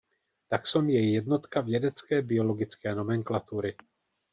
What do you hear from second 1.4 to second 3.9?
vědecké biologické nomenklatury.